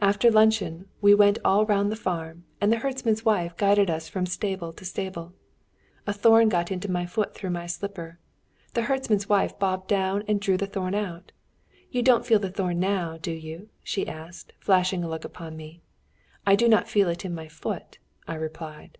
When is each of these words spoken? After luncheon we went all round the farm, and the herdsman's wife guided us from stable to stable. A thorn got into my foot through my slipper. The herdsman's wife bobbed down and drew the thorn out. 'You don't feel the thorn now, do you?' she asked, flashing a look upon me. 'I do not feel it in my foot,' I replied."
After 0.00 0.30
luncheon 0.30 0.88
we 1.02 1.12
went 1.12 1.36
all 1.44 1.66
round 1.66 1.92
the 1.92 2.04
farm, 2.04 2.44
and 2.58 2.72
the 2.72 2.78
herdsman's 2.78 3.26
wife 3.26 3.54
guided 3.58 3.90
us 3.90 4.08
from 4.08 4.24
stable 4.24 4.72
to 4.72 4.82
stable. 4.86 5.34
A 6.06 6.14
thorn 6.14 6.48
got 6.48 6.70
into 6.72 6.90
my 6.90 7.04
foot 7.04 7.34
through 7.34 7.50
my 7.50 7.66
slipper. 7.66 8.18
The 8.72 8.84
herdsman's 8.84 9.28
wife 9.28 9.58
bobbed 9.58 9.86
down 9.86 10.24
and 10.26 10.40
drew 10.40 10.56
the 10.56 10.66
thorn 10.66 10.94
out. 10.94 11.32
'You 11.90 12.00
don't 12.00 12.24
feel 12.24 12.38
the 12.38 12.48
thorn 12.50 12.80
now, 12.80 13.18
do 13.18 13.32
you?' 13.32 13.68
she 13.84 14.08
asked, 14.08 14.54
flashing 14.58 15.04
a 15.04 15.08
look 15.10 15.26
upon 15.26 15.54
me. 15.54 15.82
'I 16.46 16.56
do 16.56 16.66
not 16.70 16.88
feel 16.88 17.10
it 17.10 17.26
in 17.26 17.34
my 17.34 17.48
foot,' 17.48 17.98
I 18.26 18.36
replied." 18.36 18.96